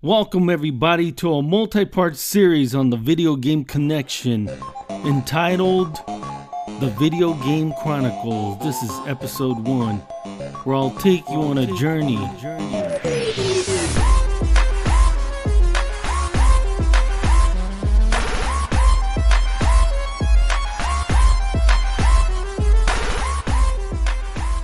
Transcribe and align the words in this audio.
Welcome, 0.00 0.48
everybody, 0.48 1.10
to 1.14 1.34
a 1.34 1.42
multi 1.42 1.84
part 1.84 2.16
series 2.16 2.72
on 2.72 2.90
the 2.90 2.96
Video 2.96 3.34
Game 3.34 3.64
Connection 3.64 4.48
entitled 4.88 5.96
The 6.78 6.94
Video 7.00 7.34
Game 7.42 7.72
Chronicles. 7.82 8.60
This 8.62 8.80
is 8.80 8.92
episode 9.08 9.58
one, 9.66 9.96
where 10.62 10.76
I'll 10.76 10.92
take 10.92 11.28
you 11.28 11.42
on 11.42 11.58
a 11.58 11.66
journey. 11.76 12.14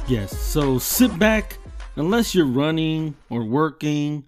Yes, 0.06 0.38
so 0.38 0.78
sit 0.78 1.18
back, 1.18 1.58
unless 1.96 2.36
you're 2.36 2.46
running 2.46 3.16
or 3.30 3.42
working 3.42 4.26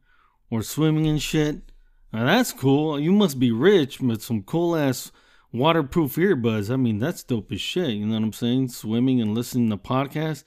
or 0.51 0.63
swimming 0.63 1.07
and 1.07 1.21
shit. 1.21 1.73
Now 2.13 2.27
that's 2.27 2.53
cool. 2.53 2.99
You 2.99 3.13
must 3.13 3.39
be 3.39 3.51
rich 3.53 4.01
with 4.01 4.23
some 4.23 4.43
cool 4.43 4.77
ass 4.77 5.13
waterproof 5.53 6.17
earbuds. 6.17 6.71
I 6.71 6.77
mean, 6.77 6.99
that's 6.99 7.23
dope 7.23 7.53
as 7.53 7.61
shit. 7.61 7.91
You 7.91 8.07
know 8.07 8.15
what 8.15 8.25
I'm 8.25 8.33
saying? 8.33 8.69
Swimming 8.69 9.21
and 9.21 9.35
listening 9.35 9.71
to 9.71 9.77
podcasts. 9.77 10.45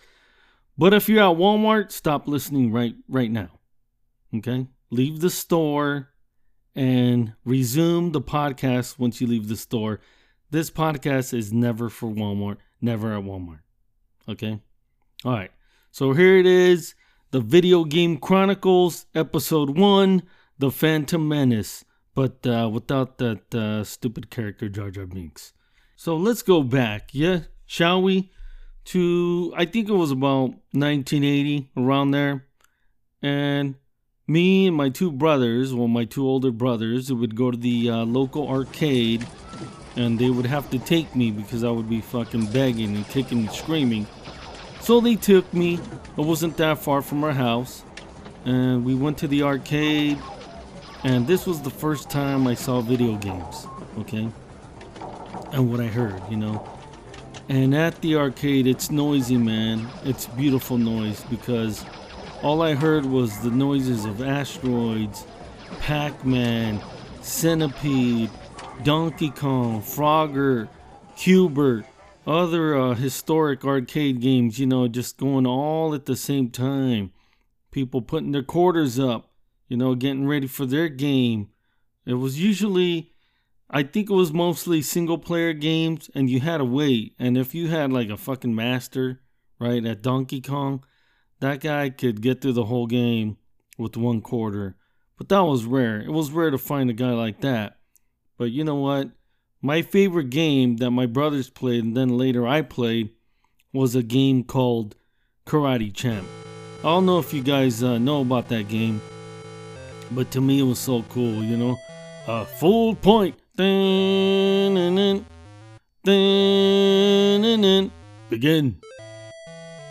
But 0.78 0.94
if 0.94 1.10
you're 1.10 1.24
at 1.24 1.38
Walmart, 1.38 1.92
stop 1.92 2.28
listening 2.28 2.72
right 2.72 2.96
right 3.08 3.32
now. 3.32 3.50
Okay? 4.36 4.68
Leave 4.90 5.20
the 5.20 5.30
store 5.30 6.10
and 6.76 7.34
resume 7.44 8.12
the 8.12 8.22
podcast 8.22 8.98
once 8.98 9.20
you 9.20 9.28
leave 9.28 9.48
the 9.48 9.58
store. 9.58 10.00
This 10.52 10.72
podcast 10.72 11.34
is 11.34 11.52
never 11.52 11.90
for 11.90 12.10
Walmart, 12.10 12.58
never 12.82 13.14
at 13.14 13.24
Walmart. 13.24 13.60
Okay? 14.28 14.62
All 15.26 15.34
right. 15.34 15.52
So 15.92 16.14
here 16.14 16.38
it 16.38 16.46
is 16.46 16.96
The 17.32 17.40
Video 17.40 17.84
Game 17.84 18.18
Chronicles, 18.18 19.06
Episode 19.14 19.78
1 19.78 20.24
The 20.58 20.72
Phantom 20.72 21.28
Menace, 21.28 21.86
but 22.16 22.48
uh, 22.48 22.68
without 22.74 23.20
that 23.20 23.54
uh, 23.54 23.84
stupid 23.84 24.32
character, 24.32 24.68
Jar 24.68 24.90
Jar 24.90 25.06
Binks. 25.06 25.54
So 25.96 26.18
let's 26.18 26.42
go 26.42 26.64
back, 26.64 27.10
yeah? 27.12 27.42
Shall 27.68 28.02
we? 28.02 28.32
To, 28.86 29.54
I 29.56 29.66
think 29.66 29.90
it 29.90 29.94
was 29.94 30.10
about 30.10 30.56
1980, 30.72 31.70
around 31.78 32.12
there. 32.12 32.48
And 33.22 33.76
me 34.26 34.66
and 34.66 34.76
my 34.76 34.90
two 34.90 35.12
brothers, 35.12 35.72
well, 35.72 35.88
my 35.88 36.06
two 36.06 36.28
older 36.28 36.50
brothers, 36.50 37.14
would 37.14 37.36
go 37.36 37.52
to 37.52 37.58
the 37.58 37.92
uh, 37.92 38.06
local 38.06 38.50
arcade 38.50 39.28
and 39.96 40.18
they 40.18 40.32
would 40.32 40.48
have 40.48 40.68
to 40.72 40.80
take 40.80 41.16
me 41.16 41.30
because 41.30 41.64
I 41.64 41.70
would 41.70 41.90
be 41.90 42.02
fucking 42.02 42.48
begging 42.48 42.96
and 42.96 43.08
kicking 43.08 43.42
and 43.42 43.52
screaming. 43.52 44.08
So 44.82 45.00
they 45.00 45.16
took 45.16 45.54
me. 45.54 45.76
It 46.18 46.22
wasn't 46.22 46.58
that 46.58 46.80
far 46.80 47.02
from 47.02 47.24
our 47.24 47.32
house. 47.32 47.84
And 48.46 48.84
we 48.86 48.96
went 48.96 49.18
to 49.20 49.28
the 49.28 49.44
arcade. 49.44 50.18
And 51.04 51.28
this 51.28 51.46
was 51.46 51.62
the 51.62 51.70
first 51.70 52.10
time 52.10 52.48
I 52.48 52.56
saw 52.56 52.82
video 52.82 53.16
games. 53.16 53.68
Okay? 54.00 54.30
And 55.52 55.72
what 55.72 55.80
I 55.80 55.88
heard, 55.88 56.22
you 56.30 56.38
know. 56.38 56.68
And 57.48 57.74
at 57.74 58.02
the 58.02 58.16
arcade, 58.16 58.68
it's 58.68 58.92
noisy, 58.92 59.38
man. 59.38 59.88
It's 60.04 60.28
beautiful 60.28 60.78
noise 60.78 61.24
because 61.30 61.84
all 62.44 62.62
I 62.62 62.76
heard 62.76 63.06
was 63.06 63.40
the 63.40 63.50
noises 63.50 64.06
of 64.06 64.22
asteroids, 64.22 65.26
Pac 65.80 66.24
Man, 66.24 66.80
Centipede, 67.22 68.30
Donkey 68.84 69.32
Kong, 69.32 69.82
Frogger, 69.82 70.68
Q*bert, 71.18 71.86
other 72.30 72.78
uh, 72.78 72.94
historic 72.94 73.66
arcade 73.66 74.22
games, 74.22 74.60
you 74.60 74.68
know, 74.68 74.88
just 74.88 75.18
going 75.18 75.48
all 75.48 75.96
at 75.96 76.06
the 76.06 76.16
same 76.16 76.50
time. 76.50 77.12
People 77.72 78.02
putting 78.02 78.32
their 78.32 78.44
quarters 78.44 79.00
up, 79.00 79.32
you 79.68 79.76
know, 79.76 79.96
getting 79.96 80.28
ready 80.28 80.48
for 80.48 80.66
their 80.66 80.90
game. 80.90 81.50
It 82.06 82.14
was 82.14 82.40
usually, 82.40 83.14
I 83.70 83.84
think 83.84 84.10
it 84.10 84.14
was 84.14 84.32
mostly 84.32 84.82
single 84.82 85.18
player 85.18 85.54
games, 85.54 86.10
and 86.14 86.30
you 86.30 86.40
had 86.40 86.58
to 86.58 86.66
wait. 86.66 87.16
And 87.18 87.38
if 87.38 87.56
you 87.56 87.68
had 87.68 87.92
like 87.92 88.10
a 88.10 88.18
fucking 88.18 88.54
master, 88.54 89.22
right, 89.60 89.84
at 89.84 90.04
Donkey 90.04 90.42
Kong, 90.42 90.84
that 91.40 91.62
guy 91.62 91.90
could 91.90 92.22
get 92.22 92.42
through 92.42 92.54
the 92.54 92.66
whole 92.66 92.88
game 92.88 93.38
with 93.78 93.98
one 93.98 94.22
quarter. 94.22 94.76
But 95.18 95.30
that 95.30 95.42
was 95.42 95.66
rare. 95.66 96.00
It 96.00 96.12
was 96.12 96.32
rare 96.32 96.52
to 96.52 96.58
find 96.58 96.90
a 96.90 96.94
guy 96.94 97.12
like 97.12 97.42
that. 97.42 97.78
But 98.38 98.52
you 98.52 98.64
know 98.64 98.76
what? 98.76 99.10
My 99.62 99.82
favorite 99.82 100.30
game 100.30 100.78
that 100.78 100.92
my 100.92 101.06
brothers 101.06 101.50
played 101.50 101.84
and 101.84 101.98
then 101.98 102.18
later 102.18 102.48
I 102.48 102.62
played 102.62 103.10
was 103.74 103.94
a 103.94 104.02
game 104.02 104.46
called 104.46 104.96
Karate 105.46 105.94
Champ. 105.94 106.26
I 106.80 106.84
don't 106.84 107.06
know 107.06 107.20
if 107.20 107.34
you 107.34 107.44
guys 107.44 107.84
uh, 107.84 107.98
know 107.98 108.22
about 108.22 108.48
that 108.50 108.70
game, 108.70 109.02
but 110.12 110.32
to 110.32 110.40
me 110.40 110.62
it 110.62 110.64
was 110.64 110.80
so 110.80 111.04
cool, 111.10 111.44
you 111.44 111.58
know? 111.58 111.78
Uh, 112.26 112.46
full 112.46 112.96
point. 112.96 113.36
Begin. 118.30 118.80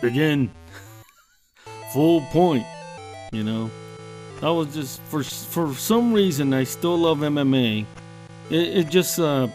Begin. 0.01 0.49
full 1.93 2.21
point, 2.31 2.65
you 3.31 3.43
know? 3.43 3.69
That 4.41 4.49
was 4.49 4.73
just 4.73 4.99
for 5.03 5.23
for 5.23 5.75
some 5.75 6.11
reason 6.11 6.55
I 6.55 6.63
still 6.63 6.97
love 6.97 7.19
MMA 7.19 7.85
it, 8.49 8.77
it 8.77 8.89
just, 8.89 9.19
uh, 9.19 9.47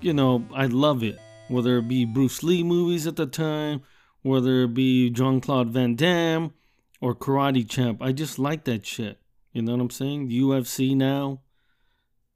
you 0.00 0.12
know, 0.12 0.44
I 0.54 0.66
love 0.66 1.02
it. 1.02 1.18
Whether 1.48 1.78
it 1.78 1.88
be 1.88 2.04
Bruce 2.04 2.42
Lee 2.42 2.62
movies 2.62 3.06
at 3.06 3.16
the 3.16 3.26
time, 3.26 3.82
whether 4.22 4.62
it 4.64 4.74
be 4.74 5.10
Jean 5.10 5.40
Claude 5.40 5.70
Van 5.70 5.94
Damme 5.94 6.52
or 7.00 7.14
Karate 7.14 7.68
Champ, 7.68 8.02
I 8.02 8.12
just 8.12 8.38
like 8.38 8.64
that 8.64 8.86
shit. 8.86 9.18
You 9.52 9.62
know 9.62 9.72
what 9.72 9.80
I'm 9.80 9.90
saying? 9.90 10.30
UFC 10.30 10.94
now. 10.94 11.40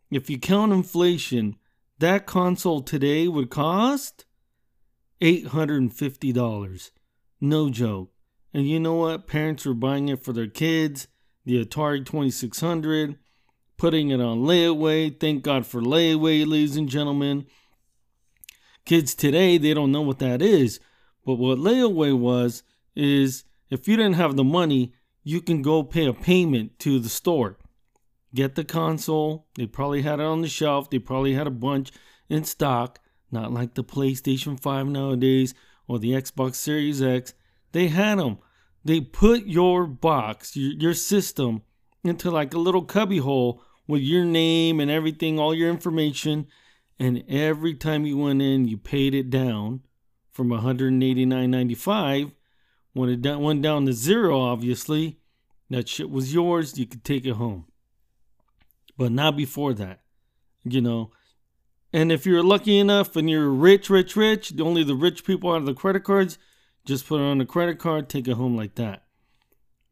if 0.10 0.30
you 0.30 0.40
count 0.40 0.74
inflation, 0.74 1.56
that 2.00 2.26
console 2.26 2.82
today 2.82 3.28
would 3.28 3.50
cost 3.50 4.26
$850. 5.22 6.92
No 7.40 7.70
joke. 7.70 8.12
And 8.54 8.68
you 8.68 8.80
know 8.80 8.96
what? 8.96 9.28
Parents 9.28 9.66
were 9.66 9.74
buying 9.74 10.10
it 10.10 10.24
for 10.24 10.34
their 10.34 10.48
kids, 10.48 11.08
the 11.46 11.64
Atari 11.64 12.06
2600, 12.06 13.18
putting 13.78 14.10
it 14.10 14.20
on 14.20 14.40
layaway. 14.40 15.18
Thank 15.18 15.44
God 15.44 15.66
for 15.66 15.82
layaway, 15.82 16.46
ladies 16.48 16.76
and 16.76 16.90
gentlemen. 16.90 17.46
Kids 18.86 19.14
today, 19.16 19.58
they 19.58 19.74
don't 19.74 19.92
know 19.92 20.02
what 20.02 20.20
that 20.20 20.42
is. 20.42 20.80
But 21.26 21.36
what 21.36 21.60
layaway 21.60 22.18
was, 22.18 22.64
is 22.96 23.44
if 23.72 23.88
you 23.88 23.96
didn't 23.96 24.14
have 24.14 24.36
the 24.36 24.44
money, 24.44 24.94
you 25.24 25.42
can 25.42 25.62
go 25.62 25.82
pay 25.82 26.06
a 26.06 26.14
payment 26.14 26.78
to 26.80 27.00
the 27.00 27.10
store. 27.10 27.58
Get 28.36 28.56
the 28.56 28.64
console. 28.64 29.48
They 29.56 29.66
probably 29.66 30.04
had 30.04 30.20
it 30.20 30.26
on 30.26 30.42
the 30.42 30.48
shelf. 30.48 30.90
They 30.90 31.00
probably 31.00 31.34
had 31.34 31.48
a 31.48 31.52
bunch 31.52 31.92
in 32.30 32.44
stock, 32.44 33.00
not 33.32 33.52
like 33.52 33.74
the 33.74 33.84
PlayStation 33.84 34.60
5 34.60 34.88
nowadays 34.88 35.54
or 35.88 36.00
the 36.00 36.12
Xbox 36.12 36.56
Series 36.56 37.02
X. 37.02 37.34
They 37.72 37.88
had 37.88 38.20
them. 38.20 38.38
They 38.84 39.00
put 39.00 39.46
your 39.46 39.86
box, 39.86 40.56
your, 40.56 40.94
system, 40.94 41.62
into 42.04 42.32
like 42.32 42.54
a 42.54 42.60
little 42.60 42.84
cubby 42.84 43.18
hole 43.18 43.64
with 43.88 44.02
your 44.02 44.26
name 44.26 44.80
and 44.80 44.90
everything, 44.90 45.40
all 45.40 45.54
your 45.54 45.70
information, 45.70 46.48
and 46.98 47.24
every 47.28 47.74
time 47.74 48.06
you 48.06 48.18
went 48.18 48.42
in, 48.42 48.68
you 48.68 48.78
paid 48.78 49.14
it 49.14 49.30
down 49.30 49.82
from 50.32 50.50
189.95. 50.50 52.32
When 52.94 53.10
it 53.10 53.40
went 53.40 53.62
down 53.62 53.86
to 53.86 53.94
zero, 53.94 54.40
obviously, 54.42 55.20
that 55.70 55.88
shit 55.88 56.10
was 56.10 56.34
yours. 56.34 56.78
You 56.78 56.86
could 56.86 57.04
take 57.04 57.26
it 57.26 57.34
home, 57.34 57.66
but 58.98 59.12
not 59.12 59.38
before 59.38 59.74
that, 59.76 60.02
you 60.64 60.82
know. 60.82 61.12
And 61.94 62.12
if 62.12 62.26
you're 62.26 62.44
lucky 62.44 62.78
enough 62.78 63.16
and 63.16 63.30
you're 63.30 63.50
rich, 63.50 63.90
rich, 63.90 64.16
rich, 64.16 64.54
only 64.60 64.84
the 64.84 64.96
rich 64.96 65.26
people 65.26 65.54
have 65.54 65.66
the 65.66 65.74
credit 65.74 66.04
cards. 66.04 66.38
Just 66.86 67.08
put 67.08 67.22
it 67.22 67.24
on 67.24 67.40
a 67.40 67.46
credit 67.46 67.80
card, 67.80 68.10
take 68.10 68.28
it 68.28 68.34
home 68.34 68.56
like 68.56 68.76
that. 68.76 69.04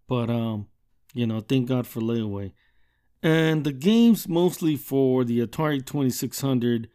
But 0.07 0.29
um, 0.29 0.67
you 1.13 1.27
know, 1.27 1.39
thank 1.39 1.67
God 1.69 1.87
for 1.87 2.01
layaway. 2.01 2.53
And 3.21 3.63
the 3.63 3.73
games 3.73 4.27
mostly 4.27 4.75
for 4.75 5.23
the 5.23 5.45
Atari 5.45 5.85
2600 5.85 6.89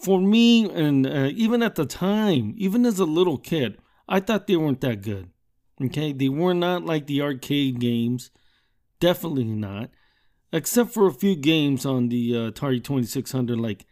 for 0.00 0.20
me 0.20 0.68
and 0.68 1.06
uh, 1.06 1.30
even 1.32 1.62
at 1.62 1.74
the 1.74 1.86
time, 1.86 2.54
even 2.56 2.86
as 2.86 2.98
a 2.98 3.04
little 3.04 3.38
kid, 3.38 3.78
I 4.08 4.20
thought 4.20 4.46
they 4.46 4.56
weren't 4.56 4.80
that 4.80 5.02
good. 5.02 5.30
Okay, 5.82 6.12
they 6.12 6.28
were 6.28 6.54
not 6.54 6.84
like 6.84 7.06
the 7.06 7.22
arcade 7.22 7.80
games. 7.80 8.30
Definitely 8.98 9.44
not. 9.44 9.90
Except 10.52 10.90
for 10.90 11.06
a 11.06 11.12
few 11.12 11.36
games 11.36 11.86
on 11.86 12.08
the 12.08 12.36
uh, 12.36 12.50
Atari 12.50 12.82
2600 12.82 13.58
like 13.58 13.86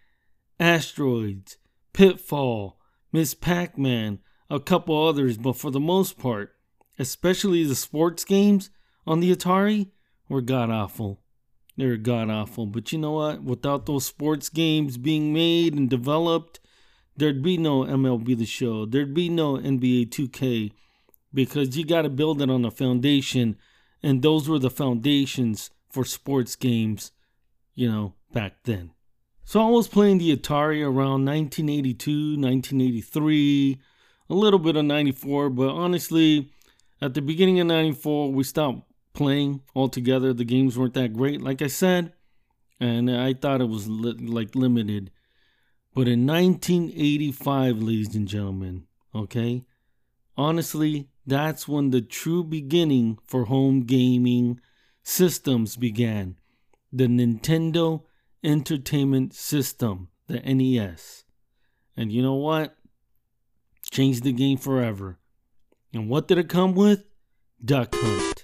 Asteroids, 0.60 1.56
Pitfall, 1.92 2.78
Miss 3.12 3.32
Pac 3.32 3.78
Man, 3.78 4.18
a 4.50 4.60
couple 4.60 5.06
others, 5.06 5.38
but 5.38 5.56
for 5.56 5.70
the 5.70 5.80
most 5.80 6.18
part, 6.18 6.54
especially 6.98 7.64
the 7.64 7.74
sports 7.74 8.24
games 8.24 8.70
on 9.06 9.20
the 9.20 9.34
Atari, 9.34 9.90
were 10.28 10.42
god 10.42 10.70
awful. 10.70 11.22
They 11.76 11.86
were 11.86 11.96
god 11.96 12.28
awful. 12.28 12.66
But 12.66 12.92
you 12.92 12.98
know 12.98 13.12
what? 13.12 13.42
Without 13.42 13.86
those 13.86 14.04
sports 14.04 14.48
games 14.48 14.98
being 14.98 15.32
made 15.32 15.74
and 15.74 15.88
developed, 15.88 16.60
there'd 17.16 17.42
be 17.42 17.56
no 17.56 17.84
MLB 17.84 18.36
The 18.36 18.46
Show. 18.46 18.84
There'd 18.84 19.14
be 19.14 19.28
no 19.28 19.54
NBA 19.54 20.10
2K 20.10 20.72
because 21.32 21.76
you 21.76 21.84
got 21.84 22.02
to 22.02 22.08
build 22.08 22.42
it 22.42 22.50
on 22.50 22.64
a 22.64 22.70
foundation. 22.70 23.56
And 24.02 24.22
those 24.22 24.48
were 24.48 24.58
the 24.58 24.70
foundations 24.70 25.70
for 25.90 26.04
sports 26.04 26.56
games, 26.56 27.12
you 27.74 27.90
know, 27.90 28.14
back 28.32 28.64
then. 28.64 28.92
So 29.44 29.66
I 29.66 29.70
was 29.70 29.88
playing 29.88 30.18
the 30.18 30.36
Atari 30.36 30.82
around 30.82 31.24
1982, 31.24 32.36
1983, 32.38 33.80
a 34.28 34.34
little 34.34 34.58
bit 34.58 34.76
of 34.76 34.84
94, 34.84 35.48
but 35.50 35.70
honestly, 35.70 36.50
at 37.00 37.14
the 37.14 37.22
beginning 37.22 37.58
of 37.58 37.66
94, 37.66 38.32
we 38.32 38.44
stopped 38.44 38.82
playing 39.14 39.62
altogether. 39.74 40.34
The 40.34 40.44
games 40.44 40.76
weren't 40.76 40.94
that 40.94 41.14
great, 41.14 41.40
like 41.40 41.62
I 41.62 41.68
said, 41.68 42.12
and 42.78 43.10
I 43.10 43.32
thought 43.32 43.62
it 43.62 43.68
was 43.68 43.88
li- 43.88 44.12
like 44.12 44.54
limited. 44.54 45.10
But 45.94 46.08
in 46.08 46.26
1985, 46.26 47.82
ladies 47.82 48.14
and 48.14 48.28
gentlemen, 48.28 48.86
okay, 49.14 49.64
honestly, 50.36 51.08
that's 51.28 51.68
when 51.68 51.90
the 51.90 52.00
true 52.00 52.42
beginning 52.42 53.18
for 53.22 53.44
home 53.44 53.82
gaming 53.82 54.60
systems 55.02 55.76
began. 55.76 56.36
The 56.90 57.06
Nintendo 57.06 58.04
Entertainment 58.42 59.34
System, 59.34 60.08
the 60.26 60.40
NES. 60.40 61.24
And 61.96 62.10
you 62.10 62.22
know 62.22 62.34
what? 62.34 62.76
Changed 63.90 64.22
the 64.22 64.32
game 64.32 64.56
forever. 64.56 65.18
And 65.92 66.08
what 66.08 66.28
did 66.28 66.38
it 66.38 66.48
come 66.48 66.74
with? 66.74 67.04
Duck 67.62 67.94
Hunt. 67.94 68.37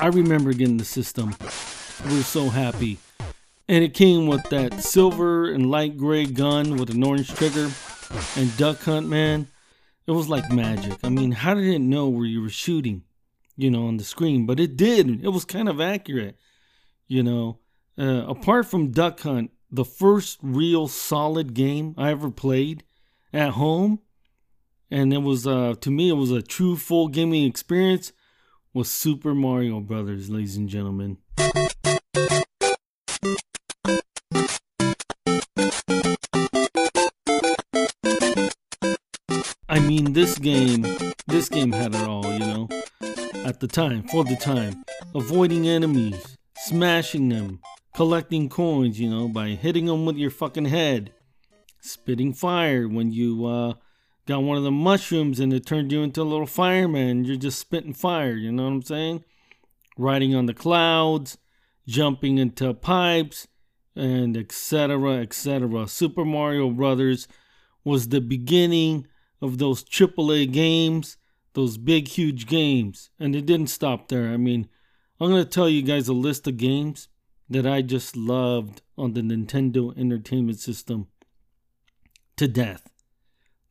I 0.00 0.06
remember 0.06 0.52
getting 0.52 0.76
the 0.76 0.84
system. 0.84 1.34
We 2.08 2.16
were 2.16 2.22
so 2.22 2.48
happy. 2.48 2.98
And 3.68 3.82
it 3.82 3.94
came 3.94 4.28
with 4.28 4.42
that 4.50 4.82
silver 4.82 5.50
and 5.50 5.70
light 5.70 5.98
gray 5.98 6.24
gun 6.24 6.76
with 6.76 6.90
an 6.90 7.02
orange 7.02 7.34
trigger 7.34 7.70
and 8.36 8.56
duck 8.56 8.80
hunt, 8.82 9.08
man, 9.08 9.48
it 10.06 10.12
was 10.12 10.28
like 10.28 10.50
magic. 10.50 10.98
I 11.02 11.08
mean, 11.08 11.32
how 11.32 11.54
did 11.54 11.66
it 11.66 11.80
know 11.80 12.08
where 12.08 12.24
you 12.24 12.40
were 12.40 12.48
shooting, 12.48 13.02
you 13.56 13.70
know, 13.70 13.86
on 13.86 13.96
the 13.96 14.04
screen? 14.04 14.46
But 14.46 14.60
it 14.60 14.76
did. 14.76 15.22
It 15.22 15.28
was 15.28 15.44
kind 15.44 15.68
of 15.68 15.80
accurate, 15.80 16.38
you 17.06 17.22
know. 17.22 17.58
Uh, 17.98 18.24
apart 18.28 18.66
from 18.66 18.92
Duck 18.92 19.20
Hunt, 19.20 19.50
the 19.70 19.84
first 19.84 20.38
real 20.42 20.88
solid 20.88 21.52
game 21.52 21.94
I 21.98 22.12
ever 22.12 22.30
played 22.30 22.84
at 23.32 23.50
home, 23.50 23.98
and 24.90 25.12
it 25.12 25.18
was 25.18 25.46
uh, 25.46 25.74
to 25.80 25.90
me 25.90 26.08
it 26.08 26.14
was 26.14 26.30
a 26.30 26.40
true 26.40 26.76
full 26.76 27.08
gaming 27.08 27.44
experience, 27.44 28.12
was 28.78 28.88
Super 28.88 29.34
Mario 29.34 29.80
Brothers, 29.80 30.30
ladies 30.30 30.56
and 30.56 30.68
gentlemen. 30.68 31.16
I 39.68 39.80
mean, 39.80 40.12
this 40.12 40.38
game, 40.38 40.86
this 41.26 41.48
game 41.48 41.72
had 41.72 41.92
it 41.92 42.02
all, 42.02 42.32
you 42.32 42.38
know. 42.38 42.68
At 43.44 43.58
the 43.58 43.66
time, 43.66 44.04
for 44.04 44.22
the 44.22 44.36
time, 44.36 44.84
avoiding 45.12 45.66
enemies, 45.66 46.38
smashing 46.58 47.30
them, 47.30 47.58
collecting 47.96 48.48
coins, 48.48 49.00
you 49.00 49.10
know, 49.10 49.26
by 49.26 49.48
hitting 49.48 49.86
them 49.86 50.06
with 50.06 50.16
your 50.16 50.30
fucking 50.30 50.66
head, 50.66 51.12
spitting 51.80 52.32
fire 52.32 52.86
when 52.86 53.10
you 53.10 53.44
uh, 53.44 53.74
got 54.28 54.42
one 54.42 54.58
of 54.58 54.62
the 54.62 54.70
mushrooms 54.70 55.40
and 55.40 55.54
it 55.54 55.64
turned 55.64 55.90
you 55.90 56.02
into 56.02 56.20
a 56.20 56.22
little 56.22 56.46
fireman. 56.46 57.24
You're 57.24 57.36
just 57.36 57.58
spitting 57.58 57.94
fire, 57.94 58.34
you 58.34 58.52
know 58.52 58.64
what 58.64 58.72
I'm 58.72 58.82
saying? 58.82 59.24
Riding 59.96 60.34
on 60.34 60.44
the 60.44 60.52
clouds, 60.52 61.38
jumping 61.86 62.36
into 62.36 62.74
pipes, 62.74 63.48
and 63.96 64.36
etc. 64.36 65.14
etc. 65.14 65.88
Super 65.88 66.26
Mario 66.26 66.68
Brothers 66.68 67.26
was 67.84 68.08
the 68.08 68.20
beginning 68.20 69.06
of 69.40 69.56
those 69.56 69.82
AAA 69.82 70.52
games, 70.52 71.16
those 71.54 71.78
big, 71.78 72.08
huge 72.08 72.46
games. 72.46 73.08
And 73.18 73.34
it 73.34 73.46
didn't 73.46 73.70
stop 73.70 74.08
there. 74.08 74.28
I 74.28 74.36
mean, 74.36 74.68
I'm 75.18 75.30
going 75.30 75.42
to 75.42 75.48
tell 75.48 75.70
you 75.70 75.80
guys 75.80 76.06
a 76.06 76.12
list 76.12 76.46
of 76.46 76.58
games 76.58 77.08
that 77.48 77.66
I 77.66 77.80
just 77.80 78.14
loved 78.14 78.82
on 78.98 79.14
the 79.14 79.22
Nintendo 79.22 79.98
Entertainment 79.98 80.58
System 80.58 81.08
to 82.36 82.46
death. 82.46 82.90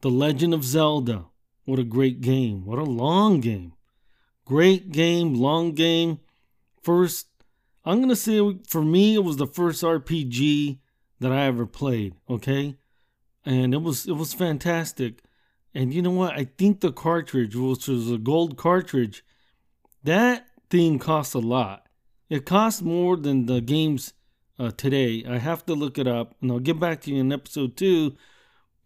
The 0.02 0.10
Legend 0.10 0.54
of 0.54 0.64
Zelda. 0.64 1.26
What 1.66 1.80
a 1.80 1.84
great 1.84 2.22
game. 2.22 2.66
What 2.66 2.80
a 2.80 2.84
long 2.84 3.40
game. 3.40 3.74
Great 4.46 4.92
game, 4.92 5.34
long 5.34 5.74
game. 5.74 6.20
First, 6.82 7.28
I'm 7.84 7.98
going 7.98 8.10
to 8.10 8.16
say 8.16 8.40
for 8.68 8.82
me, 8.82 9.16
it 9.16 9.24
was 9.24 9.38
the 9.38 9.48
first 9.48 9.84
RPG 9.84 10.80
that 11.20 11.32
I 11.32 11.46
ever 11.46 11.66
played, 11.66 12.16
okay? 12.30 12.78
And 13.46 13.74
it 13.74 13.82
was 13.82 14.08
it 14.08 14.14
was 14.14 14.34
fantastic. 14.34 15.24
And 15.74 15.94
you 15.94 16.02
know 16.02 16.12
what? 16.12 16.34
I 16.34 16.46
think 16.58 16.82
the 16.82 16.92
cartridge, 16.92 17.56
which 17.56 17.88
was 17.88 18.12
a 18.12 18.18
gold 18.18 18.58
cartridge, 18.58 19.24
that 20.04 20.48
thing 20.70 21.00
costs 21.00 21.34
a 21.34 21.40
lot. 21.40 21.88
It 22.30 22.46
costs 22.46 22.82
more 22.82 23.16
than 23.16 23.46
the 23.46 23.62
games 23.62 24.14
uh, 24.60 24.72
today. 24.72 25.24
I 25.28 25.38
have 25.38 25.66
to 25.68 25.74
look 25.74 25.98
it 25.98 26.08
up, 26.08 26.36
and 26.42 26.52
I'll 26.52 26.60
get 26.60 26.80
back 26.80 27.02
to 27.02 27.12
you 27.12 27.22
in 27.22 27.32
episode 27.32 27.78
two. 27.78 28.16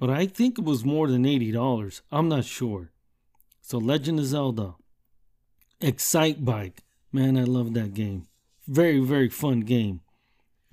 But 0.01 0.09
I 0.09 0.25
think 0.25 0.57
it 0.57 0.65
was 0.65 0.83
more 0.83 1.07
than 1.07 1.27
eighty 1.27 1.51
dollars. 1.51 2.01
I'm 2.11 2.27
not 2.27 2.45
sure. 2.45 2.91
So 3.61 3.77
Legend 3.77 4.17
of 4.17 4.25
Zelda, 4.25 4.73
Excitebike, 5.79 6.79
man, 7.11 7.37
I 7.37 7.43
love 7.43 7.75
that 7.75 7.93
game. 7.93 8.25
Very 8.67 8.97
very 8.97 9.29
fun 9.29 9.59
game. 9.59 10.01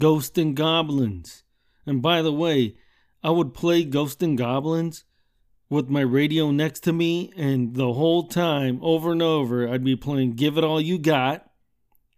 Ghost 0.00 0.38
and 0.38 0.56
Goblins, 0.56 1.44
and 1.84 2.00
by 2.00 2.22
the 2.22 2.32
way, 2.32 2.76
I 3.22 3.28
would 3.28 3.52
play 3.52 3.84
Ghost 3.84 4.22
and 4.22 4.38
Goblins 4.38 5.04
with 5.68 5.90
my 5.90 6.00
radio 6.00 6.50
next 6.50 6.80
to 6.84 6.94
me, 6.94 7.30
and 7.36 7.74
the 7.74 7.92
whole 7.92 8.28
time, 8.28 8.78
over 8.80 9.12
and 9.12 9.20
over, 9.20 9.68
I'd 9.68 9.84
be 9.84 9.94
playing 9.94 10.36
"Give 10.36 10.56
It 10.56 10.64
All 10.64 10.80
You 10.80 10.98
Got," 10.98 11.46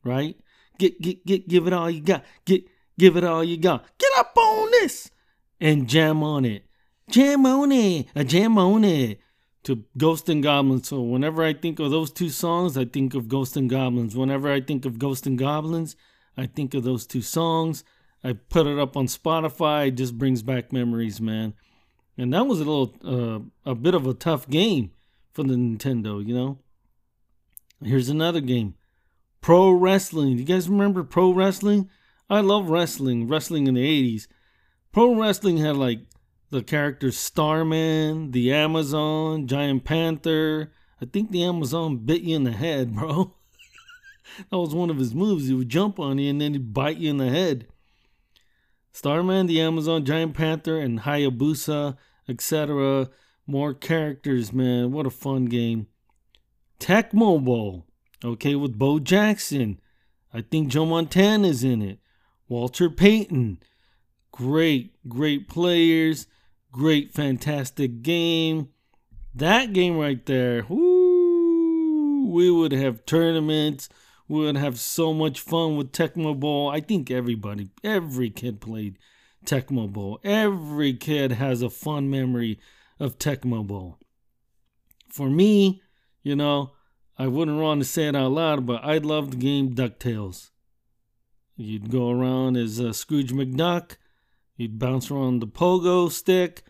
right? 0.05 0.37
Get, 0.79 1.02
get, 1.02 1.26
get, 1.26 1.49
give 1.49 1.67
it 1.67 1.73
all 1.73 1.90
you 1.90 2.02
got. 2.02 2.25
Get, 2.45 2.67
give 2.97 3.17
it 3.17 3.25
all 3.25 3.43
you 3.43 3.57
got. 3.57 3.85
Get 3.99 4.12
up 4.17 4.37
on 4.37 4.71
this 4.71 5.11
and 5.61 5.88
jam 5.88 6.23
on 6.23 6.45
it. 6.45 6.70
Jam 7.11 7.47
on 7.47 7.73
it. 7.73 8.07
A 8.14 8.25
jam 8.25 8.59
on 8.59 8.85
it. 8.85 9.21
To 9.64 9.85
Ghost 9.97 10.29
and 10.29 10.43
Goblins. 10.43 10.88
So 10.88 11.02
whenever 11.02 11.43
I 11.43 11.52
think 11.52 11.79
of 11.79 11.90
those 11.90 12.11
two 12.11 12.31
songs, 12.31 12.79
I 12.79 12.85
think 12.87 13.14
of 13.14 13.29
Ghost 13.29 13.57
and 13.57 13.69
Goblins. 13.69 14.17
Whenever 14.17 14.50
I 14.50 14.61
think 14.61 14.85
of 14.85 14.99
Ghost 14.99 15.26
and 15.26 15.38
Goblins, 15.38 15.97
I 16.37 16.47
think 16.47 16.73
of 16.75 16.83
those 16.83 17.07
two 17.07 17.23
songs. 17.23 17.85
I 18.25 18.33
put 18.33 18.67
it 18.67 18.79
up 18.79 18.97
on 18.97 19.07
Spotify. 19.07 19.88
It 19.88 19.93
just 19.93 20.17
brings 20.17 20.43
back 20.43 20.73
memories, 20.73 21.21
man 21.21 21.55
and 22.21 22.35
that 22.35 22.47
was 22.47 22.61
a 22.61 22.64
little 22.64 22.95
uh, 23.02 23.71
a 23.71 23.75
bit 23.75 23.95
of 23.95 24.07
a 24.07 24.12
tough 24.12 24.49
game 24.49 24.90
for 25.33 25.43
the 25.43 25.55
Nintendo, 25.55 26.25
you 26.25 26.35
know. 26.35 26.59
Here's 27.83 28.11
another 28.11 28.43
game, 28.43 28.75
Pro 29.40 29.71
Wrestling. 29.71 30.35
Do 30.35 30.40
you 30.40 30.45
guys 30.45 30.69
remember 30.69 31.02
Pro 31.02 31.33
Wrestling? 31.33 31.88
I 32.29 32.40
love 32.40 32.69
wrestling, 32.69 33.26
wrestling 33.26 33.67
in 33.67 33.75
the 33.75 34.17
'80s. 34.19 34.26
Pro 34.93 35.14
Wrestling 35.14 35.57
had 35.59 35.76
like 35.76 36.00
the 36.50 36.62
characters 36.62 37.16
Starman, 37.16 38.33
the 38.33 38.52
Amazon, 38.52 39.47
Giant 39.47 39.85
Panther. 39.85 40.73
I 41.00 41.07
think 41.07 41.30
the 41.30 41.45
Amazon 41.45 41.99
bit 41.99 42.23
you 42.23 42.37
in 42.37 42.45
the 42.45 42.52
head, 42.52 42.95
bro. 42.95 43.35
that 44.50 44.59
was 44.59 44.75
one 44.75 44.90
of 44.90 44.99
his 44.99 45.14
moves. 45.14 45.47
He 45.47 45.54
would 45.54 45.69
jump 45.69 45.99
on 45.99 46.19
you 46.19 46.30
and 46.30 46.40
then 46.40 46.52
he'd 46.52 46.75
bite 46.75 46.99
you 46.99 47.11
in 47.11 47.19
the 47.19 47.30
head. 47.30 47.66
Starman, 48.92 49.47
the 49.47 49.61
Amazon, 49.61 50.04
Giant 50.04 50.35
Panther, 50.35 50.78
and 50.78 51.00
Hayabusa, 51.00 51.97
etc. 52.28 53.09
More 53.47 53.73
characters, 53.73 54.52
man. 54.52 54.90
What 54.90 55.07
a 55.07 55.11
fun 55.11 55.47
game. 55.47 55.87
Tecmo 56.80 57.42
Bowl, 57.42 57.87
okay, 58.25 58.57
with 58.57 58.78
Bo 58.78 58.99
Jackson. 58.99 59.80
I 60.35 60.40
think 60.40 60.69
Joe 60.69 60.87
Montana's 60.87 61.62
in 61.62 61.83
it. 61.83 61.99
Walter 62.49 62.90
Payton. 62.90 63.61
Great, 64.33 64.92
great 65.09 65.49
players. 65.49 66.26
Great, 66.73 67.12
fantastic 67.12 68.03
game. 68.03 68.69
That 69.35 69.73
game 69.73 69.97
right 69.97 70.25
there, 70.27 70.62
whoo, 70.62 72.29
we 72.31 72.50
would 72.50 72.73
have 72.73 73.07
tournaments. 73.07 73.89
We 74.29 74.41
would 74.41 74.57
have 74.57 74.79
so 74.79 75.12
much 75.12 75.41
fun 75.41 75.77
with 75.77 75.91
Tecmo 75.91 76.39
Bowl. 76.39 76.69
I 76.69 76.81
think 76.81 77.11
everybody, 77.11 77.71
every 77.83 78.31
kid 78.31 78.61
played 78.61 78.99
Tecmo 79.45 79.93
Bowl. 79.93 80.21
Every 80.23 80.95
kid 80.95 81.33
has 81.33 81.62
a 81.62 81.71
fun 81.71 82.09
memory 82.09 82.61
of 83.00 83.19
Tecmo 83.19 83.67
Bowl. 83.67 83.99
For 85.09 85.29
me, 85.29 85.83
you 86.23 86.37
know, 86.37 86.73
I 87.19 87.27
wouldn't 87.27 87.59
want 87.59 87.81
to 87.81 87.89
say 87.89 88.07
it 88.07 88.15
out 88.15 88.31
loud, 88.31 88.67
but 88.67 88.85
I 88.85 88.99
love 88.99 89.33
the 89.33 89.37
game 89.37 89.75
DuckTales. 89.75 90.50
You'd 91.57 91.91
go 91.91 92.11
around 92.11 92.57
as 92.57 92.81
uh, 92.81 92.93
Scrooge 92.93 93.33
McDuck. 93.33 93.97
You'd 94.61 94.79
bounce 94.79 95.11
around 95.11 95.40
the 95.40 95.47
pogo 95.47 96.12
stick. 96.12 96.64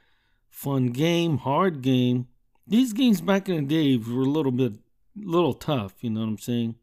Fun 0.48 0.90
game, 0.90 1.38
hard 1.38 1.82
game. 1.82 2.28
These 2.64 2.92
games 2.92 3.20
back 3.20 3.48
in 3.48 3.56
the 3.56 3.62
day 3.62 3.96
were 3.96 4.22
a 4.22 4.26
little 4.26 4.52
bit, 4.52 4.74
little 5.16 5.54
tough. 5.54 5.94
You 6.00 6.10
know 6.10 6.20
what 6.20 6.28
I'm 6.28 6.38
saying? 6.38 6.76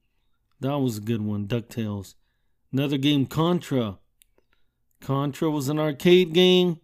That 0.59 0.79
was 0.79 0.97
a 0.97 1.01
good 1.01 1.21
one. 1.21 1.47
Ducktales. 1.47 2.15
Another 2.73 2.97
game, 2.97 3.25
Contra. 3.25 3.99
Contra 4.99 5.49
was 5.49 5.69
an 5.69 5.79
arcade 5.79 6.33
game, 6.33 6.81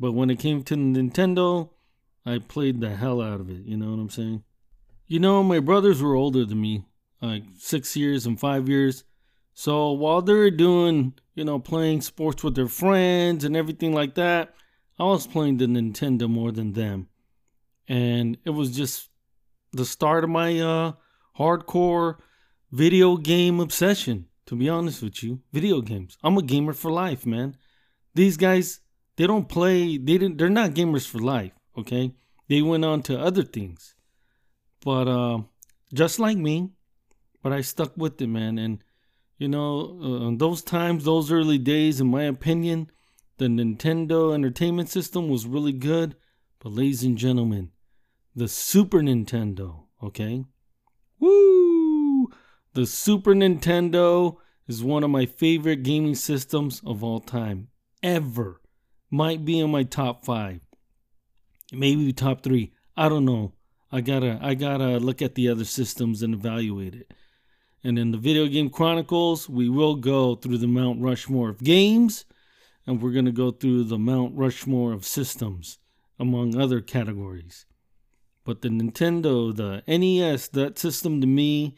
but 0.00 0.12
when 0.12 0.30
it 0.30 0.38
came 0.38 0.62
to 0.62 0.74
Nintendo, 0.74 1.68
I 2.24 2.38
played 2.38 2.80
the 2.80 2.96
hell 2.96 3.20
out 3.20 3.42
of 3.42 3.50
it. 3.50 3.66
You 3.66 3.76
know 3.76 3.90
what 3.90 4.00
I'm 4.00 4.08
saying? 4.08 4.42
You 5.06 5.18
know, 5.18 5.42
my 5.42 5.60
brothers 5.60 6.00
were 6.00 6.14
older 6.14 6.46
than 6.46 6.62
me, 6.62 6.86
like 7.20 7.42
six 7.58 7.94
years 7.94 8.24
and 8.24 8.40
five 8.40 8.70
years. 8.70 9.04
So 9.58 9.92
while 9.92 10.20
they're 10.20 10.50
doing, 10.50 11.14
you 11.34 11.42
know, 11.42 11.58
playing 11.58 12.02
sports 12.02 12.44
with 12.44 12.54
their 12.54 12.68
friends 12.68 13.42
and 13.42 13.56
everything 13.56 13.94
like 13.94 14.14
that, 14.16 14.54
I 14.98 15.04
was 15.04 15.26
playing 15.26 15.56
the 15.56 15.64
Nintendo 15.64 16.28
more 16.28 16.52
than 16.52 16.74
them. 16.74 17.08
And 17.88 18.36
it 18.44 18.50
was 18.50 18.76
just 18.76 19.08
the 19.72 19.86
start 19.86 20.24
of 20.24 20.30
my 20.30 20.60
uh, 20.60 20.92
hardcore 21.38 22.16
video 22.70 23.16
game 23.16 23.58
obsession, 23.58 24.26
to 24.44 24.56
be 24.56 24.68
honest 24.68 25.02
with 25.02 25.22
you. 25.22 25.40
Video 25.54 25.80
games. 25.80 26.18
I'm 26.22 26.36
a 26.36 26.42
gamer 26.42 26.74
for 26.74 26.90
life, 26.90 27.24
man. 27.24 27.56
These 28.14 28.36
guys, 28.36 28.80
they 29.16 29.26
don't 29.26 29.48
play, 29.48 29.96
they 29.96 30.18
didn't 30.18 30.36
they're 30.36 30.50
not 30.50 30.72
gamers 30.72 31.08
for 31.08 31.18
life, 31.18 31.52
okay? 31.78 32.12
They 32.46 32.60
went 32.60 32.84
on 32.84 33.00
to 33.04 33.18
other 33.18 33.42
things. 33.42 33.94
But 34.84 35.08
uh, 35.08 35.38
just 35.94 36.20
like 36.20 36.36
me, 36.36 36.72
but 37.42 37.54
I 37.54 37.62
stuck 37.62 37.96
with 37.96 38.20
it, 38.20 38.26
man. 38.26 38.58
And 38.58 38.82
you 39.38 39.48
know, 39.48 40.30
uh, 40.32 40.36
those 40.36 40.62
times, 40.62 41.04
those 41.04 41.30
early 41.30 41.58
days, 41.58 42.00
in 42.00 42.08
my 42.08 42.24
opinion, 42.24 42.90
the 43.38 43.46
Nintendo 43.46 44.34
Entertainment 44.34 44.88
System 44.88 45.28
was 45.28 45.46
really 45.46 45.72
good. 45.72 46.16
But 46.60 46.72
ladies 46.72 47.04
and 47.04 47.18
gentlemen, 47.18 47.70
the 48.34 48.48
Super 48.48 49.00
Nintendo, 49.00 49.84
okay? 50.02 50.44
Woo! 51.20 52.28
The 52.72 52.86
Super 52.86 53.34
Nintendo 53.34 54.36
is 54.66 54.82
one 54.82 55.04
of 55.04 55.10
my 55.10 55.26
favorite 55.26 55.82
gaming 55.82 56.14
systems 56.14 56.82
of 56.84 57.04
all 57.04 57.20
time, 57.20 57.68
ever. 58.02 58.60
Might 59.10 59.44
be 59.44 59.60
in 59.60 59.70
my 59.70 59.84
top 59.84 60.24
five, 60.24 60.66
maybe 61.72 62.12
top 62.12 62.42
three. 62.42 62.72
I 62.96 63.08
don't 63.08 63.24
know. 63.24 63.52
I 63.92 64.00
gotta 64.00 64.38
I 64.42 64.54
gotta 64.54 64.98
look 64.98 65.22
at 65.22 65.36
the 65.36 65.48
other 65.48 65.64
systems 65.64 66.22
and 66.22 66.34
evaluate 66.34 66.94
it. 66.94 67.14
And 67.86 68.00
in 68.00 68.10
the 68.10 68.18
video 68.18 68.48
game 68.48 68.68
chronicles, 68.68 69.48
we 69.48 69.68
will 69.68 69.94
go 69.94 70.34
through 70.34 70.58
the 70.58 70.66
Mount 70.66 71.00
Rushmore 71.00 71.50
of 71.50 71.62
games, 71.62 72.24
and 72.84 73.00
we're 73.00 73.12
gonna 73.12 73.30
go 73.30 73.52
through 73.52 73.84
the 73.84 73.96
Mount 73.96 74.36
Rushmore 74.36 74.92
of 74.92 75.06
systems, 75.06 75.78
among 76.18 76.56
other 76.56 76.80
categories. 76.80 77.64
But 78.42 78.62
the 78.62 78.70
Nintendo, 78.70 79.54
the 79.54 79.84
NES, 79.86 80.48
that 80.48 80.80
system 80.80 81.20
to 81.20 81.28
me 81.28 81.76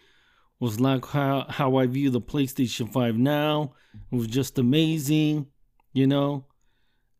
was 0.58 0.80
like 0.80 1.04
how, 1.04 1.44
how 1.46 1.76
I 1.76 1.84
view 1.84 2.08
the 2.08 2.22
PlayStation 2.22 2.90
5 2.90 3.18
now. 3.18 3.74
It 4.10 4.16
was 4.16 4.28
just 4.28 4.58
amazing, 4.58 5.48
you 5.92 6.06
know. 6.06 6.46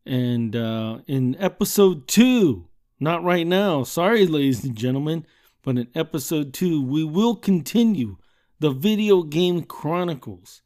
And 0.03 0.55
uh, 0.55 1.01
in 1.05 1.35
episode 1.39 2.07
two, 2.07 2.69
not 2.99 3.23
right 3.23 3.45
now. 3.45 3.83
Sorry, 3.83 4.25
ladies 4.25 4.63
and 4.63 4.75
gentlemen. 4.75 5.27
But 5.61 5.77
in 5.77 5.89
episode 5.93 6.55
two, 6.55 6.83
we 6.83 7.03
will 7.03 7.35
continue 7.35 8.17
the 8.59 8.71
video 8.71 9.23
game 9.23 9.63
chronicles 9.63 10.61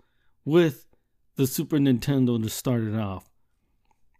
with 0.45 0.87
the 1.35 1.47
Super 1.47 1.77
Nintendo 1.77 2.41
to 2.41 2.49
start 2.49 2.83
it 2.83 2.95
off. 2.95 3.29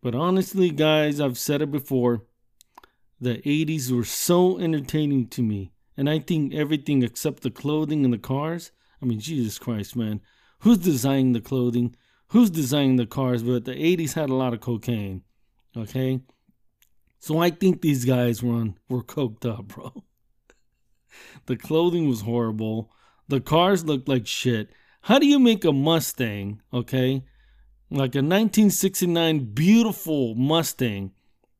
But 0.01 0.15
honestly, 0.15 0.69
guys, 0.69 1.19
I've 1.19 1.37
said 1.37 1.61
it 1.61 1.71
before. 1.71 2.23
The 3.19 3.37
80s 3.37 3.89
were 3.91 4.03
so 4.03 4.59
entertaining 4.59 5.27
to 5.29 5.41
me. 5.41 5.71
And 5.95 6.09
I 6.09 6.19
think 6.19 6.53
everything 6.53 7.03
except 7.03 7.43
the 7.43 7.51
clothing 7.51 8.03
and 8.03 8.13
the 8.13 8.17
cars. 8.17 8.71
I 9.01 9.05
mean, 9.05 9.19
Jesus 9.19 9.59
Christ, 9.59 9.95
man. 9.95 10.21
Who's 10.59 10.79
designing 10.79 11.33
the 11.33 11.41
clothing? 11.41 11.95
Who's 12.27 12.49
designing 12.49 12.95
the 12.95 13.05
cars? 13.05 13.43
But 13.43 13.65
the 13.65 13.73
80s 13.73 14.13
had 14.13 14.29
a 14.29 14.35
lot 14.35 14.53
of 14.53 14.59
cocaine. 14.59 15.21
Okay? 15.77 16.21
So 17.19 17.39
I 17.39 17.51
think 17.51 17.81
these 17.81 18.05
guys 18.05 18.43
were 18.43 18.55
on, 18.55 18.77
were 18.89 19.03
coked 19.03 19.45
up, 19.45 19.67
bro. 19.69 20.03
the 21.45 21.55
clothing 21.55 22.09
was 22.09 22.21
horrible. 22.21 22.91
The 23.33 23.41
cars 23.41 23.83
looked 23.83 24.07
like 24.07 24.27
shit. 24.27 24.69
How 25.01 25.17
do 25.17 25.25
you 25.25 25.39
make 25.39 25.65
a 25.65 25.73
Mustang, 25.73 26.61
okay? 26.71 27.23
Like 27.89 28.13
a 28.13 28.21
1969 28.21 29.55
beautiful 29.55 30.35
Mustang 30.35 31.13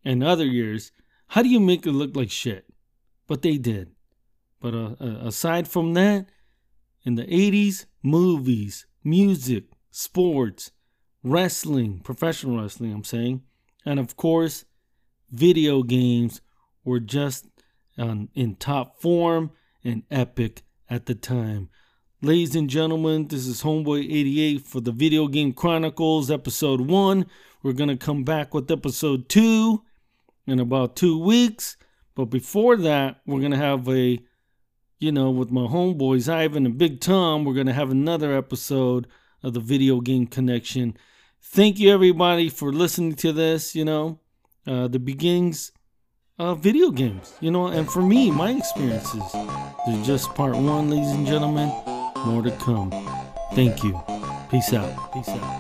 and 0.06 0.24
other 0.24 0.46
years, 0.46 0.92
how 1.30 1.42
do 1.42 1.50
you 1.50 1.60
make 1.60 1.88
it 1.88 1.92
look 1.94 2.16
like 2.16 2.30
shit? 2.30 2.68
But 3.26 3.42
they 3.42 3.58
did. 3.58 3.90
But 4.62 4.76
uh, 4.76 4.96
uh, 5.02 5.26
aside 5.26 5.68
from 5.68 5.96
that, 5.96 6.28
in 7.06 7.16
the 7.16 7.26
80s, 7.26 7.86
movies, 8.04 8.86
music, 9.04 9.64
sports, 9.90 10.70
wrestling, 11.24 12.02
professional 12.02 12.62
wrestling, 12.62 12.94
I'm 12.94 13.04
saying, 13.04 13.42
and 13.84 14.00
of 14.00 14.16
course, 14.16 14.66
video 15.32 15.82
games 15.82 16.40
were 16.86 17.00
just 17.00 17.48
um, 17.98 18.30
in 18.36 18.58
top 18.58 19.02
form 19.02 19.50
and 19.84 20.04
epic 20.12 20.62
at 20.90 21.06
the 21.06 21.16
time. 21.16 21.70
Ladies 22.22 22.56
and 22.56 22.70
gentlemen, 22.70 23.28
this 23.28 23.46
is 23.46 23.64
Homeboy88 23.64 24.62
for 24.62 24.82
the 24.82 24.92
Video 24.92 25.28
Game 25.28 25.54
Chronicles, 25.54 26.32
episode 26.32 26.82
1. 26.82 27.26
We're 27.62 27.74
going 27.74 27.90
to 27.90 27.98
come 27.98 28.24
back 28.24 28.54
with 28.54 28.72
episode 28.72 29.30
2 29.30 29.84
in 30.48 30.60
about 30.60 30.96
two 30.96 31.18
weeks. 31.18 31.78
But 32.16 32.26
before 32.26 32.78
that, 32.78 33.22
we're 33.26 33.40
going 33.40 33.52
to 33.52 33.58
have 33.58 33.88
a, 33.90 34.20
you 35.00 35.12
know, 35.12 35.32
with 35.32 35.52
my 35.52 35.62
homeboys, 35.62 36.32
Ivan 36.32 36.66
and 36.66 36.78
Big 36.78 37.02
Tom, 37.02 37.44
we're 37.44 37.54
going 37.54 37.68
to 37.68 37.74
have 37.74 37.92
another 37.92 38.38
episode 38.38 39.08
of 39.42 39.54
the 39.54 39.60
Video 39.60 40.00
Game 40.00 40.28
Connection. 40.28 40.96
Thank 41.42 41.80
you, 41.80 41.92
everybody, 41.92 42.50
for 42.50 42.72
listening 42.72 43.16
to 43.16 43.34
this, 43.34 43.76
you 43.76 43.84
know 43.84 44.20
uh, 44.66 44.88
the 44.88 45.00
beginnings 45.00 45.72
of 46.40 46.60
video 46.60 46.90
games, 46.90 47.36
you 47.42 47.52
know, 47.52 47.68
and 47.68 47.90
for 47.90 48.02
me, 48.02 48.32
my 48.32 48.52
experiences. 48.52 49.22
Is 49.88 50.08
just 50.08 50.34
part 50.34 50.56
one, 50.56 50.90
ladies 50.90 51.12
and 51.12 51.28
gentlemen. 51.28 51.70
More 52.26 52.42
to 52.42 52.52
come. 52.52 52.90
Thank 53.54 53.84
you. 53.84 54.02
Peace 54.50 54.74
out. 54.74 55.14
Peace 55.14 55.30
out. 55.30 55.60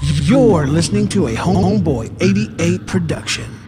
You're 0.00 0.66
listening 0.66 1.08
to 1.08 1.26
a 1.26 1.34
Homeboy 1.34 2.22
88 2.22 2.86
production. 2.86 3.61